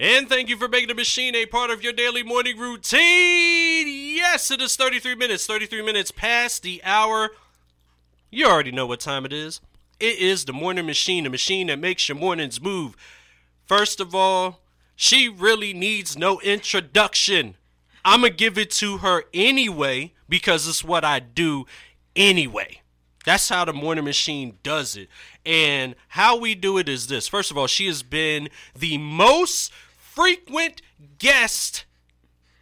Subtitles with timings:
[0.00, 3.86] And thank you for making the machine a part of your daily morning routine.
[3.86, 7.32] Yes, it is 33 minutes, 33 minutes past the hour.
[8.30, 9.60] You already know what time it is.
[10.00, 12.96] It is the morning machine, the machine that makes your mornings move.
[13.66, 14.60] First of all,
[14.96, 17.56] she really needs no introduction.
[18.02, 21.66] I'm going to give it to her anyway because it's what I do
[22.16, 22.80] anyway.
[23.26, 25.10] That's how the morning machine does it.
[25.44, 27.28] And how we do it is this.
[27.28, 29.70] First of all, she has been the most
[30.20, 30.82] frequent
[31.18, 31.84] guest.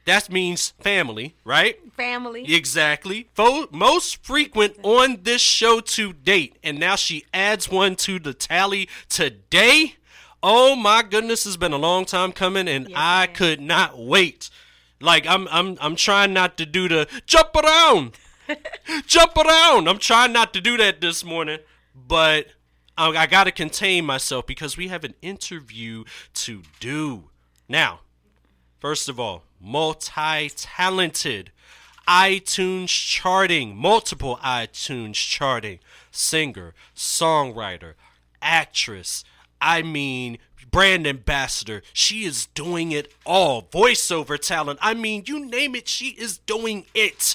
[0.05, 1.77] That means family, right?
[1.97, 2.55] Family.
[2.55, 3.29] Exactly.
[3.35, 6.57] Fo- most frequent on this show to date.
[6.63, 9.97] And now she adds one to the tally today.
[10.43, 13.37] Oh my goodness, it's been a long time coming and Yes, I has.
[13.37, 14.51] could not wait.
[15.01, 18.13] Like I'm I'm I'm trying not to do the jump around.
[19.07, 19.89] jump around.
[19.89, 21.59] I'm trying not to do that this morning,
[21.95, 22.47] but
[22.97, 27.28] I, I got to contain myself because we have an interview to do.
[27.69, 28.01] Now,
[28.79, 31.51] First of all, multi talented,
[32.07, 35.81] iTunes charting, multiple iTunes charting,
[36.13, 37.95] singer, songwriter,
[38.41, 39.25] actress.
[39.61, 40.39] I mean,
[40.71, 41.83] brand ambassador.
[41.93, 43.63] She is doing it all.
[43.63, 44.79] Voiceover talent.
[44.81, 47.35] I mean, you name it, she is doing it.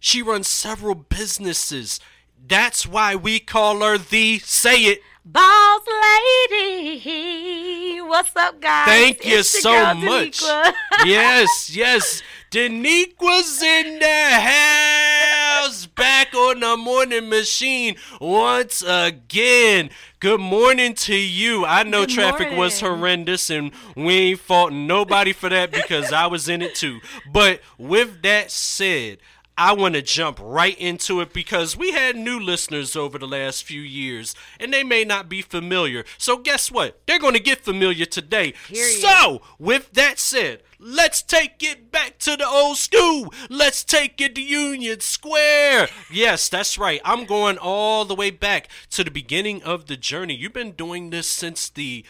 [0.00, 2.00] She runs several businesses.
[2.46, 5.80] That's why we call her the Say It Boss
[6.52, 7.98] lady.
[8.02, 8.84] What's up, guys?
[8.86, 10.42] Thank you It's your so much.
[11.06, 12.22] Yes, yes.
[12.50, 19.88] Denequia was in the house, back on the morning machine once again.
[20.20, 21.64] Good morning to you.
[21.64, 26.26] I know Good traffic was horrendous, and we ain't faulting nobody for that because I
[26.26, 27.00] was in it too.
[27.32, 29.18] But with that said,
[29.56, 33.62] I want to jump right into it because we had new listeners over the last
[33.62, 36.04] few years and they may not be familiar.
[36.18, 37.00] So, guess what?
[37.06, 38.54] They're going to get familiar today.
[38.66, 39.00] Period.
[39.00, 43.32] So, with that said, let's take it back to the old school.
[43.48, 45.88] Let's take it to Union Square.
[46.10, 47.00] Yes, that's right.
[47.04, 50.34] I'm going all the way back to the beginning of the journey.
[50.34, 52.04] You've been doing this since the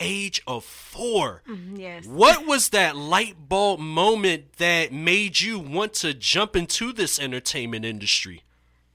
[0.00, 1.42] age of 4
[1.74, 2.06] Yes.
[2.06, 7.84] what was that light bulb moment that made you want to jump into this entertainment
[7.84, 8.42] industry?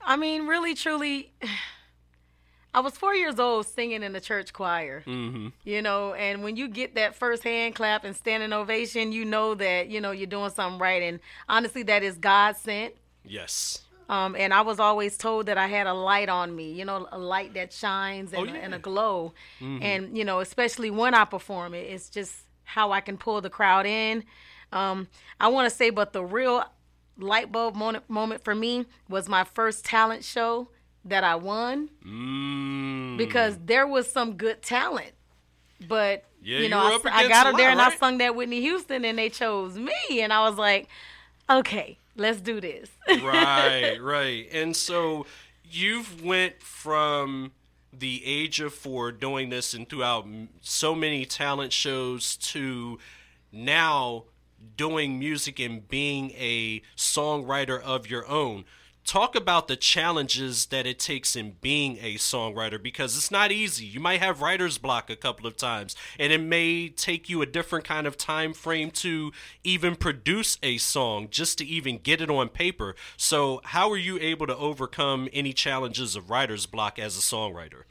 [0.01, 1.31] I mean, really, truly,
[2.75, 5.03] I was four years old singing in the church choir.
[5.05, 5.49] Mm-hmm.
[5.63, 9.53] You know, and when you get that first hand clap and standing ovation, you know
[9.55, 11.03] that you know you're doing something right.
[11.03, 12.95] And honestly, that is God sent.
[13.23, 13.82] Yes.
[14.09, 17.07] Um, and I was always told that I had a light on me, you know,
[17.11, 18.59] a light that shines and, Oh, yeah.
[18.61, 19.33] and a glow.
[19.61, 22.33] And, you know, especially when I perform it, it's just
[22.65, 24.23] how I can pull the crowd in.
[24.71, 25.07] Um,
[25.39, 26.63] I want to say, but the real
[27.17, 30.69] light bulb moment, moment for me was my first talent show
[31.05, 33.17] that I won Mm.
[33.17, 35.11] because there was some good talent.
[35.87, 38.17] But, Yeah, you you know, were I, I got up there lot, and I sung
[38.19, 39.91] that Whitney Houston and they chose me.
[40.09, 40.87] And I was like,
[41.49, 42.89] okay, let's do this.
[43.07, 44.47] right, right.
[44.51, 45.25] And so
[45.63, 47.51] you've went from
[47.91, 50.27] the age of four doing this and throughout
[50.61, 52.97] so many talent shows to
[53.51, 54.23] now
[54.77, 58.65] doing music and being a songwriter of your own.
[59.05, 63.85] Talk about the challenges that it takes in being a songwriter because it's not easy.
[63.85, 67.45] You might have writer's block a couple of times, and it may take you a
[67.45, 69.31] different kind of time frame to
[69.63, 72.95] even produce a song, just to even get it on paper.
[73.17, 77.83] So, how are you able to overcome any challenges of writer's block as a songwriter?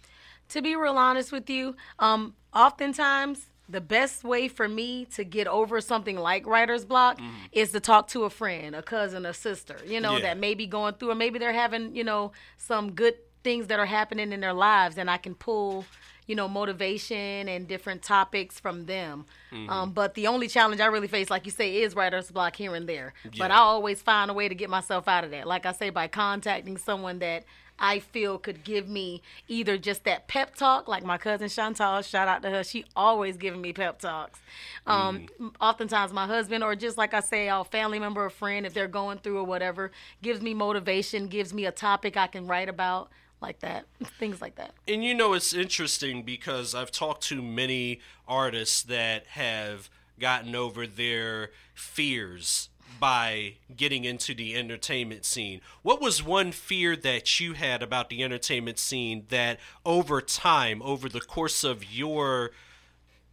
[0.52, 5.46] to be real honest with you, um, oftentimes the best way for me to get
[5.46, 7.18] over something like writer's block
[7.52, 10.22] is to talk to a friend, a cousin, a sister, you know, Yeah.
[10.22, 13.14] that may be going through, or maybe they're having, you know, some good
[13.44, 15.84] things that are happening in their lives, and I can pull,
[16.26, 19.24] you know, motivation and different topics from them.
[19.68, 22.74] Um, but the only challenge I really face, like you say, is writer's block here
[22.74, 23.14] and there.
[23.38, 25.46] But I always find a way to get myself out of that.
[25.46, 27.44] Like I say, by contacting someone that
[27.78, 32.28] I feel could give me either just that pep talk, like my cousin Chantal, shout
[32.28, 32.64] out to her.
[32.64, 34.40] She always giving me pep talks.
[34.86, 35.26] Um,
[35.60, 38.88] Oftentimes my husband, or just like I say, a family member or friend, if they're
[38.88, 39.90] going through or whatever,
[40.22, 43.10] gives me motivation, gives me a topic I can write about,
[43.40, 43.86] like that,
[44.18, 44.72] things like that.
[44.86, 49.90] And you know, it's interesting because I've talked to many artists that have
[50.20, 52.68] gotten over their fears
[52.98, 55.60] by getting into the entertainment scene.
[55.82, 61.08] What was one fear that you had about the entertainment scene that over time, over
[61.08, 62.52] the course of your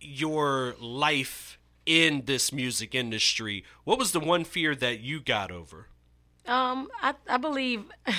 [0.02, 5.88] your life in this music industry, what was the one fear that you got over?
[6.46, 7.86] Um, I, I believe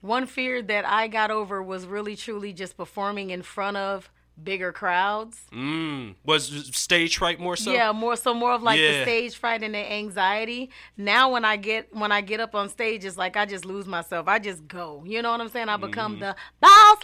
[0.00, 4.10] one fear that I got over was really truly just performing in front of
[4.42, 5.38] bigger crowds.
[5.52, 6.14] Mm.
[6.24, 7.72] Was stage fright more so?
[7.72, 8.98] yeah, more so more of like Yeah.
[8.98, 10.70] the stage fright and the anxiety.
[10.96, 13.86] Now when I get when I get up on stage, it's like I just lose
[13.86, 14.28] myself.
[14.28, 15.02] I just go.
[15.06, 15.68] You know what I'm saying?
[15.68, 16.98] I become the boss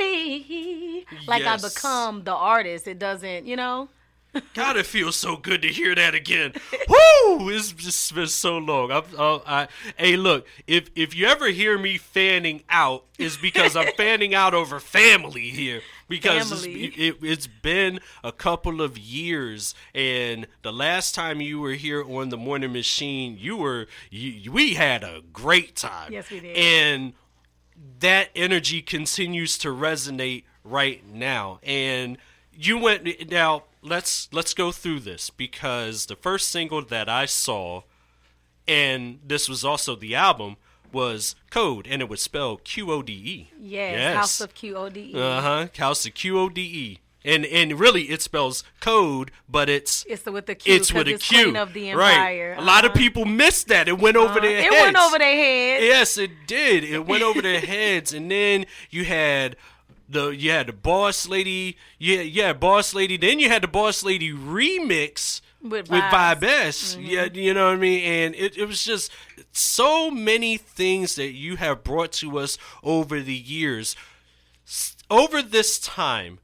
[0.00, 1.06] lady.
[1.26, 1.42] Like.
[1.42, 1.64] Yes.
[1.64, 2.86] I become the artist.
[2.86, 3.88] It doesn't, you know.
[4.54, 6.52] God, it feels so good to hear that again.
[6.88, 7.50] Woo!
[7.50, 8.92] It's just been so long.
[8.92, 13.74] I'm, uh, I, hey, look, if if you ever hear me fanning out, is because
[13.74, 15.80] I'm fanning out over family here.
[16.10, 21.74] Because it's, it, it's been a couple of years, and the last time you were
[21.74, 26.12] here on the Morning Machine, you were you, we had a great time.
[26.12, 26.56] Yes, we did.
[26.56, 27.12] And
[28.00, 32.18] that energy continues to resonate right now and
[32.52, 37.82] you went now let's let's go through this because the first single that i saw
[38.68, 40.56] and this was also the album
[40.92, 45.20] was code and it was spelled q-o-d-e Yes, House of Q O D E.
[45.20, 50.54] uh-huh house of q-o-d-e and and really it spells code but it's It's with the
[50.54, 50.74] Q.
[50.74, 52.56] it's with a it's q Queen of the right Empire.
[52.58, 52.98] a lot of Uh-huh.
[52.98, 55.82] people missed that it went over Uh, their It heads went over their head.
[55.82, 56.82] Yes, it did.
[56.84, 59.56] It went over their heads, and then you had
[60.08, 61.76] the you had the boss lady.
[61.98, 63.16] Yeah, yeah, boss lady.
[63.18, 66.10] Then you had the boss lady remix With with Vibes.
[66.10, 66.94] Vibe S.
[66.94, 67.06] Mm-hmm.
[67.06, 68.04] Yeah, you know what I mean.
[68.04, 69.12] And it, it was just
[69.52, 73.94] so many things that you have brought to us over the years.
[75.10, 76.38] Over this time,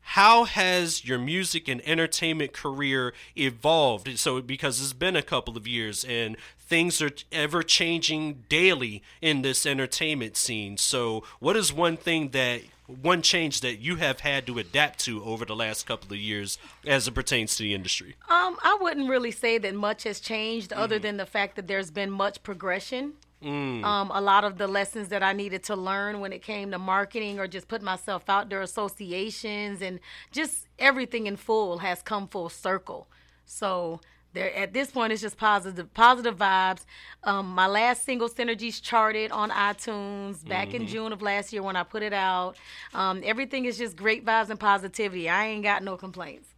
[0.00, 4.18] how has your music and entertainment career evolved?
[4.18, 9.42] So, because it's been a couple of years and things are ever changing daily in
[9.42, 10.76] this entertainment scene.
[10.76, 12.62] So, what is one thing that
[13.00, 16.58] one change that you have had to adapt to over the last couple of years
[16.86, 18.16] as it pertains to the industry?
[18.28, 21.02] Um, I wouldn't really say that much has changed, other Mm-hmm.
[21.02, 23.14] than the fact that there's been much progression.
[23.42, 23.82] Mm.
[23.84, 26.78] Um, a lot of the lessons that I needed to learn when it came to
[26.78, 29.98] marketing or just putting myself out there, associations, and
[30.30, 33.08] just everything in full has come full circle.
[33.44, 34.00] So
[34.34, 36.84] there, at this point, it's just positive, positive vibes.
[37.24, 41.76] Um, my last single, Synergies, charted on iTunes back in June of last year when
[41.76, 42.56] I put it out.
[42.94, 45.28] Um, everything is just great vibes and positivity.
[45.28, 46.48] I ain't got no complaints.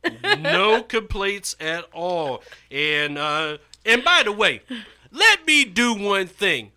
[0.41, 2.43] no complaints at all.
[2.71, 4.63] And uh and by the way,
[5.11, 6.73] let me do one thing.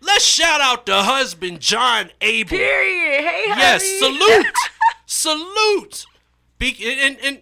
[0.00, 2.56] Let's shout out the husband John Abel.
[2.56, 3.20] Period.
[3.24, 4.16] Hey, Yes, honey.
[4.18, 4.54] salute.
[5.06, 6.06] salute.
[6.58, 7.38] Be- and and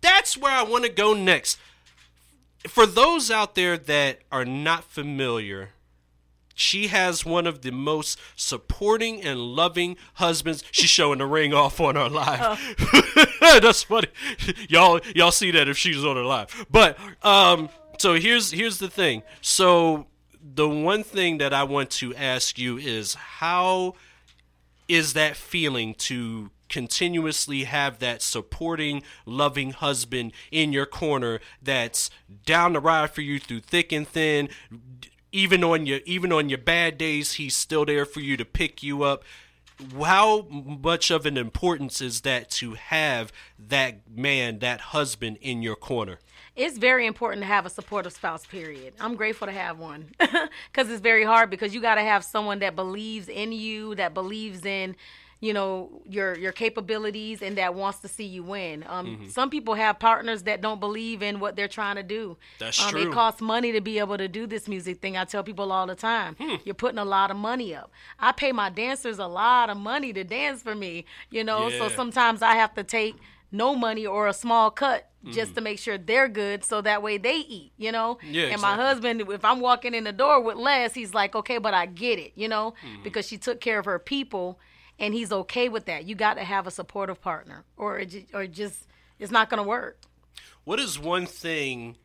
[0.00, 1.58] that's where I want to go next.
[2.66, 5.70] For those out there that are not familiar,
[6.54, 10.64] she has one of the most supporting and loving husbands.
[10.70, 12.58] She's showing the ring off on her live.
[13.40, 14.08] That's funny.
[14.68, 16.66] Y'all y'all see that if she's on her live.
[16.70, 17.68] But um
[17.98, 19.22] so here's here's the thing.
[19.42, 20.06] So
[20.42, 23.94] the one thing that I want to ask you is how
[24.88, 32.10] is that feeling to continuously have that supporting, loving husband in your corner that's
[32.44, 34.48] down the ride for you through thick and thin.
[35.32, 38.82] Even on your even on your bad days, he's still there for you to pick
[38.82, 39.22] you up.
[40.02, 45.76] How much of an importance is that to have that man, that husband in your
[45.76, 46.18] corner?
[46.56, 48.94] It's very important to have a supportive spouse, period.
[48.98, 52.60] I'm grateful to have one because it's very hard because you got to have someone
[52.60, 54.96] that believes in you, that believes in,
[55.40, 58.84] you know, your your capabilities and that wants to see you win.
[58.88, 59.28] Um, Mm-hmm.
[59.28, 62.36] Some people have partners that don't believe in what they're trying to do.
[62.58, 63.02] That's um, true.
[63.10, 65.16] It costs money to be able to do this music thing.
[65.16, 66.56] I tell people all the time, Hmm.
[66.64, 67.90] you're putting a lot of money up.
[68.18, 71.88] I pay my dancers a lot of money to dance for me, you know, so
[71.88, 73.16] sometimes I have to take
[73.52, 75.54] no money or a small cut just Mm-hmm.
[75.54, 78.18] to make sure they're good so that way they eat, you know?
[78.22, 81.58] Yeah, and my husband, if I'm walking in the door with less, he's like, okay,
[81.58, 82.74] but I get it, you know?
[82.86, 83.02] Mm-hmm.
[83.02, 84.60] Because she took care of her people
[84.98, 86.04] and he's okay with that.
[86.04, 88.86] You got to have a supportive partner or, it, or just,
[89.18, 90.00] it's not going to work.
[90.64, 91.96] What is one thing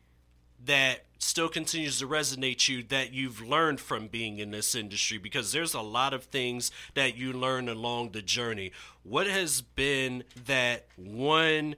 [0.64, 5.18] that still continues to resonate you that you've learned from being in this industry?
[5.18, 8.72] Because there's a lot of things that you learn along the journey.
[9.02, 11.76] What has been that one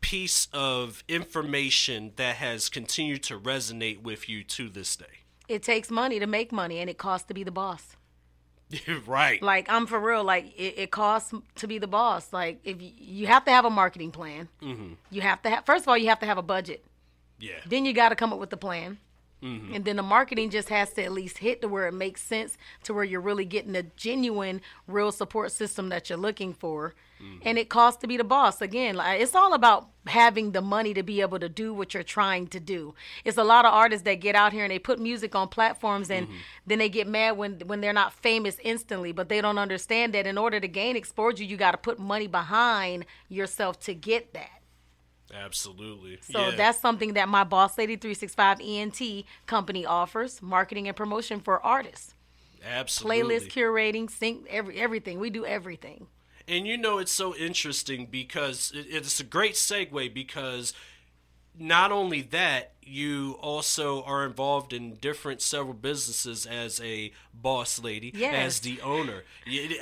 [0.00, 5.06] piece of information that has continued to resonate with you to this day?
[5.48, 7.96] It takes money to make money and it costs to be the boss.
[9.06, 9.42] right.
[9.42, 10.24] Like I'm for real.
[10.24, 12.32] Like it, it costs to be the boss.
[12.32, 14.94] Like if you, you have to have a marketing plan, Mm-hmm.
[15.10, 15.64] you have to have.
[15.66, 16.84] First of all, you have to have a budget.
[17.38, 17.52] yeah.
[17.66, 18.98] Then you got to come up with the plan.
[19.44, 19.74] Mm-hmm.
[19.74, 22.56] And then the marketing just has to at least hit to where it makes sense
[22.84, 26.94] to where you're really getting the genuine, real support system that you're looking for.
[27.22, 27.48] Mm-hmm.
[27.48, 28.62] And it costs to be the boss.
[28.62, 32.02] Again, like, it's all about having the money to be able to do what you're
[32.02, 32.94] trying to do.
[33.24, 36.10] It's a lot of artists that get out here and they put music on platforms
[36.10, 36.36] and mm-hmm.
[36.66, 40.26] then they get mad when when they're not famous instantly, but they don't understand that
[40.26, 44.63] in order to gain exposure, you got to put money behind yourself to get that.
[45.32, 46.18] Absolutely.
[46.22, 46.56] So yeah.
[46.56, 52.14] that's something that my Boss Lady 365 ENT company offers, marketing and promotion for artists.
[52.64, 55.18] absolutely Playlist curating, sync every everything.
[55.18, 56.06] We do everything.
[56.46, 60.74] And you know, it's so interesting because it, it's a great segue because
[61.58, 68.12] not only that, you also are involved in different several businesses as a boss lady,
[68.14, 68.34] Yes.
[68.34, 69.24] as the owner.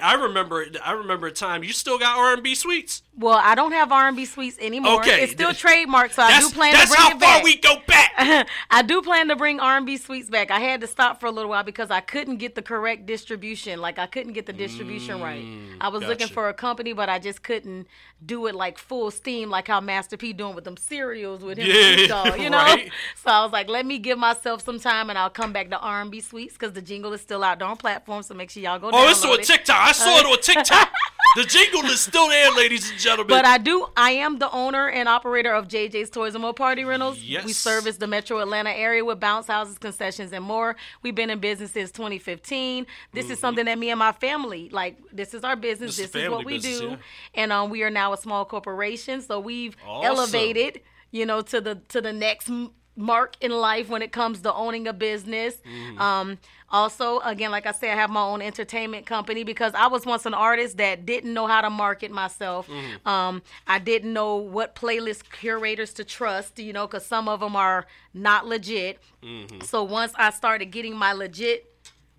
[0.02, 3.02] I remember, I remember a time you still got R and B sweets.
[3.16, 5.00] Well, I don't have R&B sweets anymore.
[5.00, 7.20] Okay, It's still trademarked, so I do plan to bring it back.
[7.20, 8.48] That's how far we go back.
[8.70, 10.50] I do plan to bring R&B sweets back.
[10.50, 13.80] I had to stop for a little while because I couldn't get the correct distribution.
[13.80, 15.42] Like I couldn't get the distribution right.
[15.42, 17.86] Mm, I was looking for a company, but I just couldn't
[18.24, 21.70] do it like full steam, like how Master P doing with them cereals with him,
[21.70, 22.58] and Yeah, Dogg, you know.
[22.58, 22.90] right.
[23.16, 25.78] So I was like, let me give myself some time, and I'll come back to
[25.78, 28.26] R&B sweets because the jingle is still out there on platforms.
[28.26, 28.90] So make sure y'all go.
[28.92, 29.44] oh, it's on it.
[29.44, 29.76] TikTok.
[29.76, 30.90] I saw it on TikTok.
[31.36, 33.28] the jingle is still there, ladies and gentlemen.
[33.28, 33.86] But I do.
[33.96, 37.20] I am the owner and operator of JJ's Toys and More Party Rentals.
[37.20, 37.44] Yes.
[37.44, 40.76] We service the Metro Atlanta area with bounce houses, concessions, and more.
[41.02, 42.86] We've been in business since 2015.
[43.12, 44.98] This is something that me and my family like.
[45.12, 45.92] This is our business.
[45.94, 46.02] Mm-hmm.
[46.02, 46.88] This is This, is what we business, do.
[46.90, 46.96] yeah.
[47.34, 50.06] And um, we are now a small corporation, so we've Awesome.
[50.16, 50.80] elevated,
[51.10, 52.50] you know, to the to the next.
[52.96, 55.56] Mark in life when it comes to owning a business.
[55.56, 56.00] Mm-hmm.
[56.00, 56.38] Um,
[56.70, 60.26] also, again, like I said, I have my own entertainment company because I was once
[60.26, 62.68] an artist that didn't know how to market myself.
[62.68, 63.08] Mm-hmm.
[63.08, 67.56] Um, I didn't know what playlist curators to trust, you know, because some of them
[67.56, 69.00] are not legit.
[69.22, 69.60] Mm-hmm.
[69.60, 71.74] So once I started getting my legit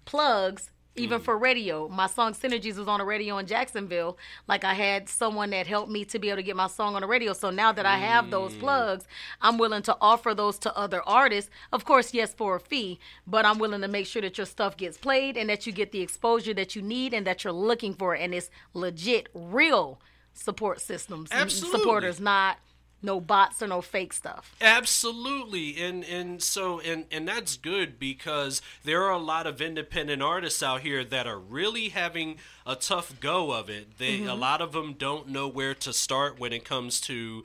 [0.05, 1.23] plugs, even Mm.
[1.23, 4.17] for radio, my song Synergies was on the radio in Jacksonville.
[4.47, 7.01] Like I had someone that helped me to be able to get my song on
[7.01, 7.33] the radio.
[7.33, 8.29] So now that I have Mm.
[8.31, 9.05] those plugs,
[9.41, 11.49] I'm willing to offer those to other artists.
[11.71, 14.77] Of course, yes, for a fee, but I'm willing to make sure that your stuff
[14.77, 17.93] gets played and that you get the exposure that you need and that you're looking
[17.95, 18.13] for.
[18.13, 19.99] And it's legit, real
[20.33, 21.79] support systems, Absolutely.
[21.79, 22.57] supporters, not
[23.03, 24.55] no bots or no fake stuff.
[24.61, 30.21] Absolutely, and and so and and that's good because there are a lot of independent
[30.21, 33.97] artists out here that are really having a tough go of it.
[33.97, 34.29] They Mm-hmm.
[34.29, 37.43] a lot of them don't know where to start when it comes to.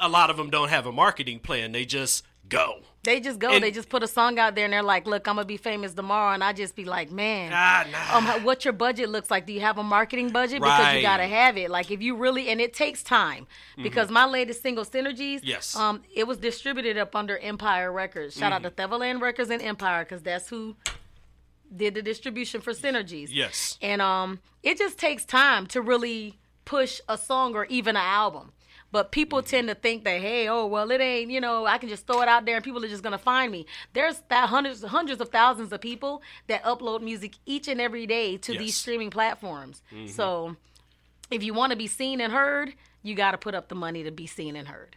[0.00, 1.72] A lot of them don't have a marketing plan.
[1.72, 2.80] They just go.
[3.04, 3.50] They just go.
[3.50, 5.56] And- they just put a song out there, and they're like, "Look, I'm gonna be
[5.56, 8.16] famous tomorrow," and I just be like, "Man, Ah, nah.
[8.36, 9.44] um, what your budget looks like?
[9.44, 10.60] Do you have a marketing budget?
[10.60, 11.68] Because you gotta have it.
[11.70, 13.48] Like if you really, and it takes time.
[13.82, 15.46] Because my latest single, Synergies, Mm-hmm.
[15.48, 15.74] Yes.
[15.74, 18.34] um, it was distributed up under Empire Records.
[18.36, 18.66] Shout Mm-hmm.
[18.66, 20.76] out to Thevaland Records and Empire, because that's who
[21.74, 23.28] did the distribution for Synergies.
[23.32, 23.78] Yes.
[23.82, 28.52] And um, it just takes time to really push a song or even an album.
[28.92, 29.48] But people Mm-hmm.
[29.48, 32.20] tend to think that, hey, oh, well, it ain't, you know, I can just throw
[32.22, 33.66] it out there and people are just gonna find me.
[33.94, 38.36] There's that hundreds, hundreds of thousands of people that upload music each and every day
[38.36, 38.60] to Yes.
[38.60, 39.82] these streaming platforms.
[40.06, 40.56] So,
[41.30, 44.02] if you want to be seen and heard, you got to put up the money
[44.04, 44.94] to be seen and heard.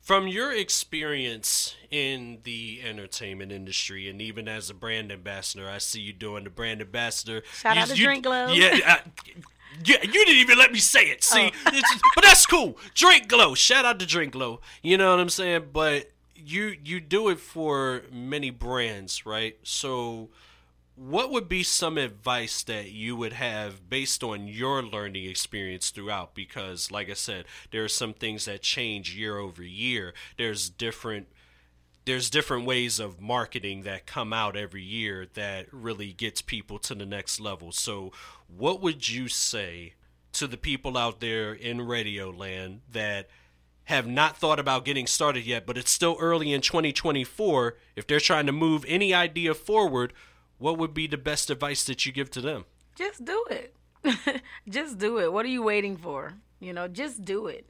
[0.00, 6.00] From your experience in the entertainment industry, and even as a brand ambassador, I see
[6.00, 7.42] you doing the brand ambassador.
[7.54, 8.52] Shout You- out to you- Drink Glow.
[8.52, 9.00] Yeah, I-
[9.84, 11.24] yeah, you didn't even let me say it.
[11.24, 11.80] See, Oh.
[12.14, 12.78] But that's cool.
[12.94, 13.54] Drink Glow.
[13.54, 14.60] Shout out to Drink Glow.
[14.82, 15.68] You know what I'm saying?
[15.72, 19.56] But you you do it for many brands, right?
[19.62, 20.28] So
[20.96, 26.34] what would be some advice that you would have based on your learning experience throughout
[26.36, 31.26] because like i said there are some things that change year over year there's different
[32.04, 36.94] there's different ways of marketing that come out every year that really gets people to
[36.94, 38.12] the next level so
[38.46, 39.94] what would you say
[40.32, 43.28] to the people out there in radio land that
[43.84, 48.20] have not thought about getting started yet but it's still early in 2024 if they're
[48.20, 50.12] trying to move any idea forward
[50.58, 52.64] what would be the best advice that you give to them?
[52.96, 53.74] Just do it.
[54.68, 55.32] just do it.
[55.32, 56.34] What are you waiting for?
[56.60, 57.68] You know, just do it.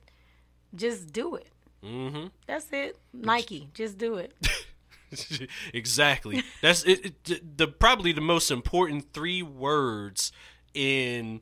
[0.74, 1.48] Just do it.
[1.84, 2.26] Mm-hmm.
[2.46, 2.98] That's it.
[3.12, 4.32] Nike, just do it.
[5.74, 6.42] exactly.
[6.62, 10.32] That's it, it- the, probably the most important three words
[10.72, 11.40] in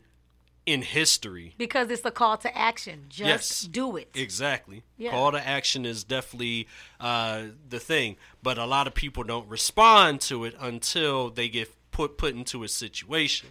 [0.65, 1.55] in history.
[1.59, 3.07] Because it's a call to action.
[3.09, 3.61] Just Yes.
[3.63, 4.11] do it.
[4.15, 4.85] Exactly.
[4.97, 5.11] Yeah.
[5.11, 6.69] Call to action is definitely
[7.01, 11.69] uh, the thing, but a lot of people don't respond to it until they get
[11.91, 13.49] put put into a situation,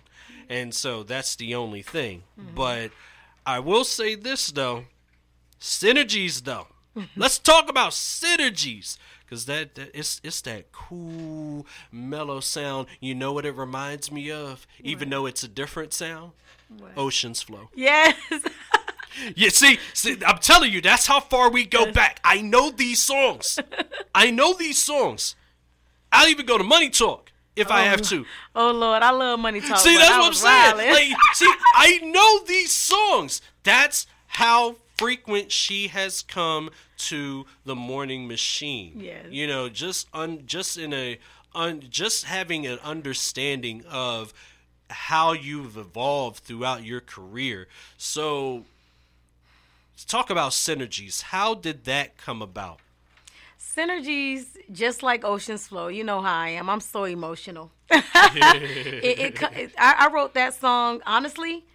[0.49, 2.23] and so that's the only thing.
[2.55, 2.91] But
[3.45, 4.85] I will say this though,
[5.59, 6.67] synergies though.
[7.15, 8.97] Let's talk about synergies
[9.31, 12.87] Cause that, that it's it's that cool mellow sound.
[12.99, 16.33] You know what it reminds me of, even though it's a different sound.
[16.67, 16.91] What?
[16.97, 17.69] Ocean's Flow.
[17.73, 18.17] Yes.
[19.35, 22.19] you see, see, I'm telling you, that's how far we go back.
[22.25, 23.57] I know these songs.
[24.13, 25.37] I know these songs.
[26.11, 28.25] I'll even go to Money Talk if I have oh, to.
[28.53, 29.77] oh Lord, I love money talk.
[29.77, 30.91] See, that's what I'm saying.
[30.91, 33.41] Like, see, I know these songs.
[33.63, 38.93] That's how frequent she has come to the morning machine.
[38.99, 39.25] Yes.
[39.29, 41.17] You know, just un, just in a
[41.55, 44.33] un, just having an understanding of
[44.89, 47.67] how you've evolved throughout your career.
[47.97, 48.65] So
[50.07, 51.21] talk about synergies.
[51.23, 52.79] How did that come about?
[53.59, 55.87] Synergies, just like Ocean's Flow.
[55.87, 56.69] You know how I am.
[56.69, 57.71] I'm so emotional.
[57.89, 61.65] it, it, it- I, I wrote that song honestly.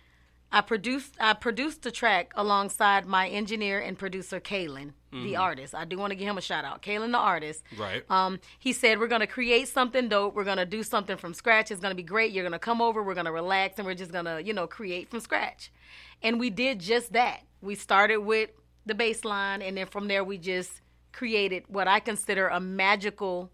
[0.52, 5.74] I produced I produced the track alongside my engineer and producer Kalen, the artist.
[5.74, 6.82] I do want to give him a shout out.
[6.82, 7.62] Kalen, the artist.
[7.76, 8.04] Right.
[8.10, 10.34] Um, he said we're gonna create something dope.
[10.34, 11.70] We're gonna do something from scratch.
[11.70, 12.32] It's gonna be great.
[12.32, 13.02] You're gonna come over.
[13.02, 15.72] We're gonna relax, and we're just gonna you know create from scratch.
[16.22, 17.40] And we did just that.
[17.60, 18.50] We started with
[18.84, 20.80] the bass line, and then from there we just
[21.12, 23.50] created what I consider a magical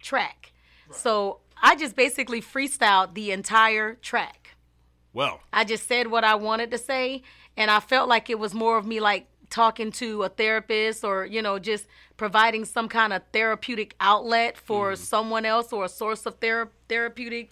[0.00, 0.52] track.
[0.90, 4.55] So I just basically freestyled the entire track.
[5.16, 7.22] Well, I just said what I wanted to say,
[7.56, 11.24] and I felt like it was more of me like talking to a therapist or,
[11.24, 11.86] you know, just
[12.18, 14.98] providing some kind of therapeutic outlet for mm.
[14.98, 17.50] someone else or a source of thera- therapeutic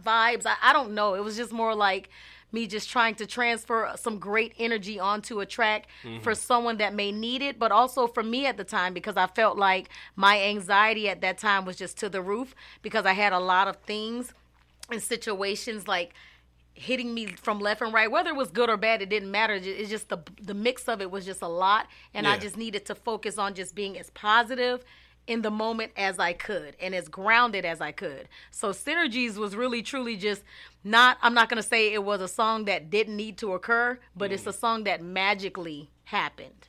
[0.00, 0.46] vibes.
[0.46, 1.14] I, I don't know.
[1.14, 2.10] It was just more like
[2.52, 6.22] me just trying to transfer some great energy onto a track mm-hmm.
[6.22, 9.26] for someone that may need it, but also for me at the time because I
[9.26, 13.32] felt like my anxiety at that time was just to the roof because I had
[13.32, 14.32] a lot of things
[14.90, 16.14] and situations like
[16.80, 18.10] hitting me from left and right.
[18.10, 19.54] Whether it was good or bad it didn't matter.
[19.54, 22.86] It's just the the mix of it was just a lot and i just needed
[22.86, 24.82] to focus on just being as positive
[25.26, 28.28] in the moment as i could and as grounded as i could.
[28.50, 30.42] So synergies was really truly just
[30.82, 33.98] not i'm not going to say it was a song that didn't need to occur
[34.16, 34.58] but it's a mm.
[34.58, 36.68] song that magically happened.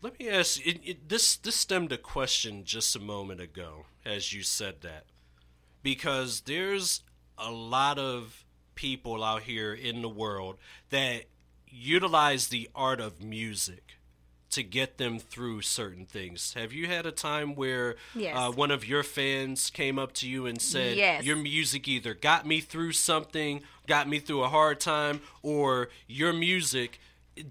[0.00, 1.36] Let me ask it, it, this.
[1.36, 5.04] This stemmed a question just a moment ago, as you said that,
[5.82, 7.02] because there's
[7.36, 8.45] a lot of
[8.76, 10.56] people out here in the world
[10.90, 11.24] that
[11.68, 13.82] utilize the art of music
[14.50, 16.54] to get them through certain things.
[16.54, 18.36] Have you had a time where Yes.
[18.38, 21.24] uh, one of your fans came up to you and said, Yes.
[21.24, 26.32] "Your music either got me through something, got me through a hard time, or your
[26.32, 27.00] music."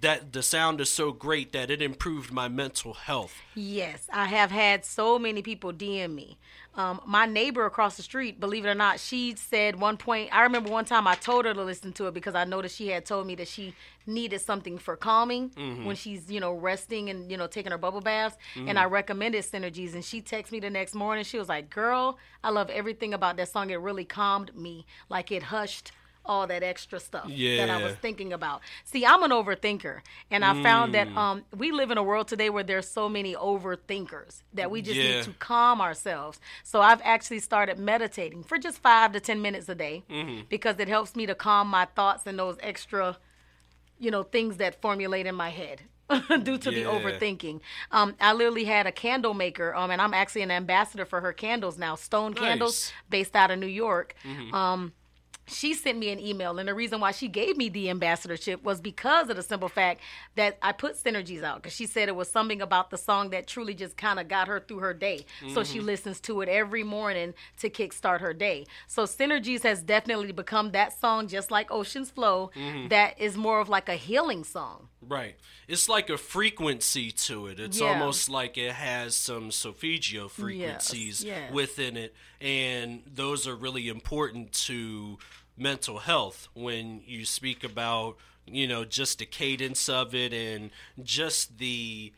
[0.01, 3.33] That the sound is so great that it improved my mental health.
[3.53, 6.39] Yes, I have had so many people DM me.
[6.73, 10.29] Um, my neighbor across the street, believe it or not, she said one point.
[10.35, 12.87] I remember one time I told her to listen to it because I noticed she
[12.89, 13.75] had told me that she
[14.07, 15.51] needed something for calming
[15.85, 18.37] when she's you know resting and you know taking her bubble baths.
[18.55, 21.23] And I recommended Synergies, and she texted me the next morning.
[21.23, 23.69] She was like, "Girl, I love everything about that song.
[23.69, 24.85] It really calmed me.
[25.09, 25.91] Like it hushed."
[26.25, 27.65] All that extra stuff yeah.
[27.65, 28.61] that I was thinking about.
[28.83, 32.49] See, I'm an overthinker, and I found that um, we live in a world today
[32.49, 35.17] where there's so many overthinkers that we just Yeah.
[35.17, 36.39] need to calm ourselves.
[36.63, 40.03] So I've actually started meditating for just five to ten minutes a day
[40.49, 43.17] because it helps me to calm my thoughts and those extra,
[43.99, 45.81] you know, things that formulate in my head.
[46.43, 47.59] due to the overthinking,
[47.91, 51.33] um, I literally had a candle maker, um, and I'm actually an ambassador for her
[51.33, 51.95] candles now.
[51.95, 54.13] Stone Candles, based out of New York.
[54.53, 54.93] Um,
[55.47, 58.81] she sent me an email and the reason why she gave me the ambassadorship was
[58.81, 60.01] because of the simple fact
[60.35, 63.47] that i put synergies out because she said it was something about the song that
[63.47, 65.25] truly just kind of got her through her day.
[65.53, 65.87] So she mm-hmm.
[65.87, 68.65] listens to it every morning to kickstart her day.
[68.87, 72.89] So synergies has definitely become that song just like oceans flow mm-hmm.
[72.89, 75.35] that is more of like a healing song Right.
[75.67, 77.59] It's like a frequency to it.
[77.59, 77.87] It's Yeah.
[77.87, 81.51] almost like it has some solfeggio frequencies yes.
[81.51, 82.15] within it.
[82.41, 85.17] And those are really important to
[85.57, 90.71] mental health when you speak about, you know, just the cadence of it and
[91.03, 92.13] just the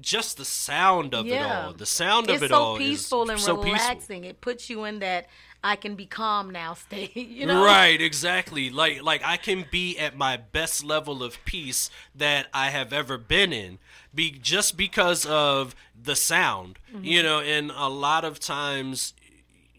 [0.00, 1.72] just the sound of it all.
[1.72, 3.72] The sound of it's it so all peaceful is and so peaceful.
[3.72, 5.28] And relaxing it puts you in that
[5.64, 8.70] i can be calm now state you know Right, exactly.
[8.70, 13.16] Like like I can be at my best level of peace that I have ever
[13.16, 13.78] been in
[14.14, 16.78] be just because of the sound.
[16.92, 17.04] Mm-hmm.
[17.04, 19.14] You know, and a lot of times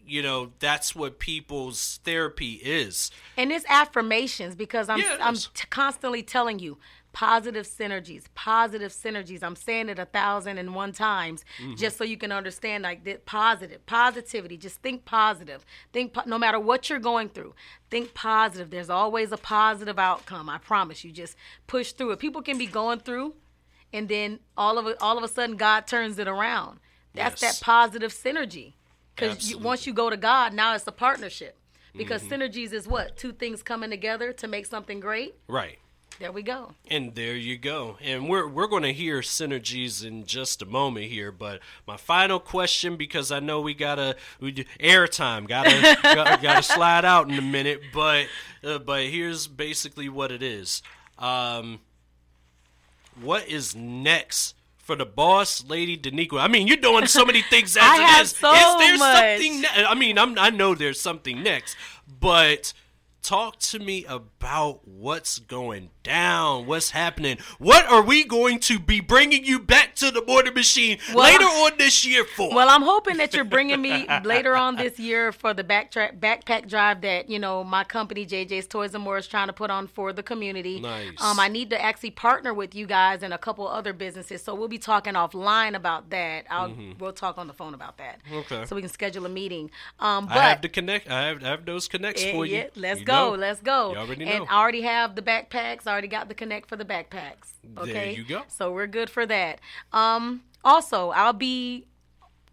[0.08, 3.10] you know, that's what people's therapy is.
[3.36, 6.78] And it's affirmations because I'm it I'm t- constantly telling you
[7.16, 9.42] positive synergies, positive synergies.
[9.42, 11.76] I'm saying it a thousand and one times Mm-hmm.
[11.76, 14.58] just so you can understand like that positive, positivity.
[14.58, 15.64] Just think positive.
[15.94, 17.54] Think po- no matter what you're going through,
[17.90, 18.68] think positive.
[18.68, 20.50] There's always a positive outcome.
[20.50, 21.10] I promise you.
[21.10, 22.18] Just push through it.
[22.18, 23.32] People can be going through
[23.94, 26.80] and then all of a, all of a sudden God turns it around.
[27.14, 27.60] That's Yes.
[27.60, 28.74] that positive synergy.
[29.14, 31.56] Because once you go to God, now it's a partnership.
[31.96, 32.42] Because Mm-hmm.
[32.42, 33.16] synergies is what?
[33.16, 35.34] Two things coming together to make something great?
[35.48, 35.78] Right.
[36.18, 36.72] There we go.
[36.90, 37.98] And there you go.
[38.02, 41.30] And we're we're going to hear synergies in just a moment here.
[41.30, 46.62] But my final question, because I know we gotta we do airtime, gotta gotta, gotta
[46.62, 47.82] slide out in a minute.
[47.92, 48.28] But
[48.64, 50.82] uh, but here's basically what it is.
[51.18, 51.80] Um,
[53.20, 54.54] what is next?
[54.78, 58.02] For the boss lady Denequia, I mean, you're doing so many things as I it
[58.06, 58.30] have is.
[58.36, 59.40] so is there much.
[59.40, 59.60] something?
[59.62, 61.76] Ne- I mean, I'm, I know there's something next,
[62.20, 62.72] but
[63.26, 67.36] talk to me about what's going down, what's happening.
[67.58, 71.44] What are we going to be bringing you back to the morning machine Well, later
[71.44, 72.54] on this year for?
[72.54, 76.68] Well, I'm hoping that you're bringing me later on this year for the backtrack backpack
[76.68, 79.88] drive that you know my company JJ's Toys and More is trying to put on
[79.88, 80.78] for the community.
[80.78, 81.20] Nice.
[81.20, 84.54] Um, I need to actually partner with you guys and a couple other businesses, so
[84.54, 86.44] we'll be talking offline about that.
[86.48, 88.20] I'll we'll talk on the phone about that.
[88.24, 88.36] Mm-hmm.
[88.54, 88.64] Okay.
[88.66, 89.72] So we can schedule a meeting.
[89.98, 91.10] Um, but I have the connect.
[91.10, 92.56] I have, I have those connects Eh, for you.
[92.58, 93.15] yeah, let's You go.
[93.16, 93.30] Know.
[93.36, 93.92] Let's go.
[93.92, 94.44] You already and.
[94.48, 95.86] I already have the backpacks.
[95.86, 97.52] I already got the connect for the backpacks.
[97.78, 97.92] Okay.
[97.92, 98.42] There you go.
[98.48, 99.60] So we're good for that.
[99.92, 101.86] Um, also, I'll be.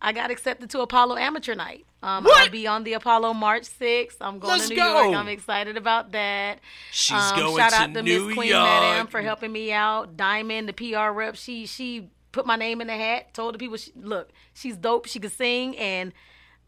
[0.02, 1.86] I got accepted to Apollo Amateur Night.
[2.02, 2.38] Um, What?
[2.42, 4.18] I'll be on the Apollo March 6th.
[4.20, 5.04] I'm going Let's to New go.
[5.04, 5.16] York.
[5.16, 6.60] I'm excited about that.
[6.92, 8.64] She's Um, going shout to out to New Miss Queen York.
[8.64, 10.18] Madam for helping me out.
[10.18, 13.34] Diamond, the PR rep, she she put my name in the hat.
[13.34, 15.06] Told the people, she, look, she's dope.
[15.06, 16.12] She can sing, and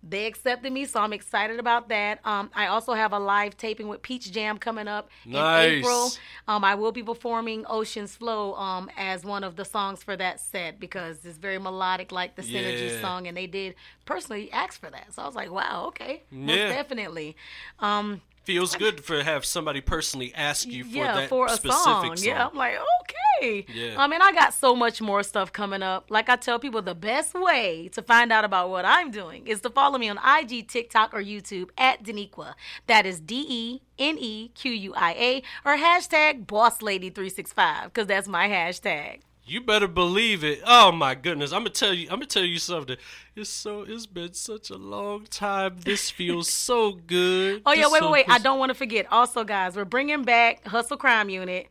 [0.08, 2.20] they accepted me, so I'm excited about that.
[2.26, 5.36] Um, I also have a live taping with Peach Jam coming up Nice.
[5.36, 6.12] in April.
[6.48, 10.40] Um, I will be performing Ocean's Flow um, as one of the songs for that
[10.40, 13.02] set because it's very melodic, like the Synergy Yeah.
[13.02, 13.74] song, and they did
[14.06, 15.14] personally ask for that.
[15.14, 16.68] So I was like, wow, okay, most Yeah.
[16.70, 17.36] definitely.
[17.80, 21.72] Um, Feels good for have somebody personally ask you for yeah, that for a specific
[21.74, 22.16] song.
[22.16, 22.26] song.
[22.26, 23.66] Yeah, I'm like, okay.
[23.74, 23.96] Yeah.
[23.98, 26.06] I mean, I got so much more stuff coming up.
[26.10, 29.62] Like I tell people, the best way to find out about what I'm doing is
[29.62, 32.54] to follow me on IG, TikTok, or YouTube at Denequia.
[32.88, 37.86] That is D E N E Q U I A or hashtag Boss Lady 365
[37.86, 39.22] because that's my hashtag.
[39.48, 40.62] You better believe it.
[40.66, 41.52] Oh my goodness.
[41.52, 42.98] I'm gonna tell you I'm gonna tell you something.
[43.36, 45.78] It's so it's been such a long time.
[45.84, 47.62] This feels so good.
[47.64, 48.26] Oh yeah, This wait, wait, wait!
[48.28, 49.06] I don't want to forget.
[49.12, 51.68] Also, guys, we're bringing back Hustle Crime Unit,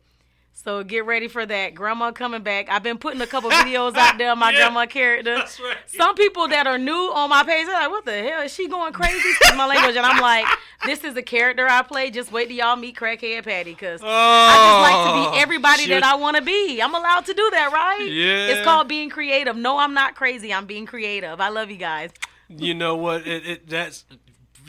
[0.56, 1.74] so get ready for that.
[1.74, 2.68] Grandma coming back.
[2.70, 5.36] I've been putting a couple videos out there of my Yeah, grandma character.
[5.36, 5.76] that's right.
[5.86, 8.68] Some people that are new on my page are like, "What the hell is she
[8.68, 10.46] going crazy?" My language, and I'm like,
[10.86, 12.10] "This is a character I play.
[12.10, 15.42] Just wait till y'all meet Crackhead Patty, because Oh, I just like to be oh,
[15.42, 16.00] everybody shit.
[16.00, 16.80] that I want to be.
[16.80, 18.08] I'm allowed to do that, right?
[18.10, 18.48] Yeah.
[18.54, 19.56] It's called being creative.
[19.56, 20.52] No, I'm not crazy.
[20.54, 21.40] I'm being creative.
[21.40, 22.10] I love you guys.
[22.48, 23.26] You know what?
[23.26, 24.04] It, it that's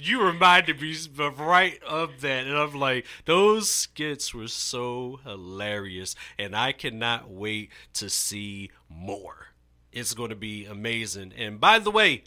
[0.02, 6.56] you reminded me right of that, and I'm like, those skits were so hilarious, and
[6.56, 9.48] I cannot wait to see more.
[9.92, 11.34] It's going to be amazing.
[11.38, 12.24] And by the way,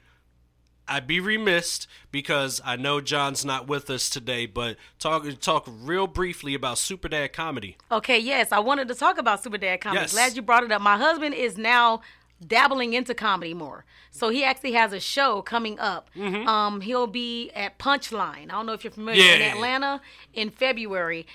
[0.89, 6.07] I'd be remiss because I know John's not with us today, but talk talk real
[6.07, 7.77] briefly about Super Dad comedy.
[7.93, 10.03] Okay, yes, I wanted to talk about Super Dad comedy.
[10.03, 10.13] Yes.
[10.13, 10.81] Glad you brought it up.
[10.81, 12.01] My husband is now
[12.47, 13.85] dabbling into comedy more.
[14.11, 16.11] So he actually has a show coming up.
[16.49, 18.45] Um, he'll be at Punchline.
[18.45, 19.57] I don't know if you're familiar in Mm-hmm.
[19.57, 20.01] Atlanta
[20.35, 21.27] in February.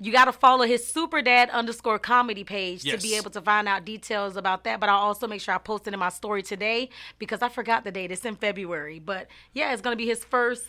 [0.00, 3.66] You got to follow his Super Dad underscore comedy page to be able to find
[3.66, 4.78] out details about that.
[4.78, 7.82] But I'll also make sure I post it in my story today because I forgot
[7.82, 8.12] the date.
[8.12, 9.00] It's in February.
[9.00, 10.66] But yeah, it's going to be his first,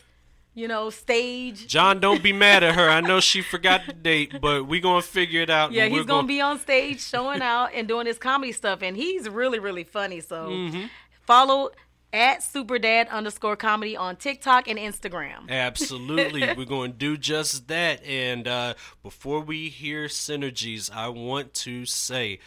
[0.53, 1.67] you know, stage.
[1.67, 2.89] John, don't be mad at her.
[2.89, 5.71] I know she forgot the date, but we gonna figure it out.
[5.71, 8.97] Yeah, he's we're gonna be on stage showing out and doing his comedy stuff, and
[8.97, 10.19] he's really, really funny.
[10.19, 10.85] So Mm-hmm.
[11.21, 11.69] follow
[12.11, 15.47] at superdad underscore comedy on TikTok and Instagram.
[15.47, 16.41] Absolutely.
[16.57, 18.03] We're going to do just that.
[18.03, 22.39] And uh, before we hear synergies, I want to say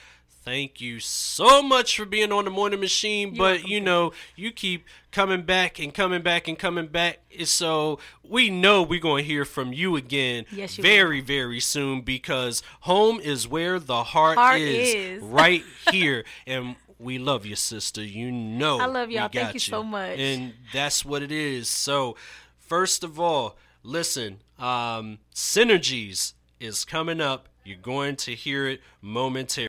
[0.44, 3.34] thank you so much for being on the morning machine.
[3.36, 7.20] but, you know, you keep coming back and coming back and coming back.
[7.44, 12.02] So we know we're going to hear from you again Yes, you very, very soon
[12.02, 15.22] because home is where the heart, Heart is, is.
[15.22, 16.24] right here.
[16.46, 18.02] And we love you, sister.
[18.02, 18.78] You know.
[18.78, 19.28] I love y'all.
[19.28, 20.18] Thank got you so much.
[20.18, 21.68] And that's what it is.
[21.68, 22.16] So,
[22.58, 27.48] first of all, listen, um, Synergies is coming up.
[27.64, 29.60] You're going to hear it momentarily.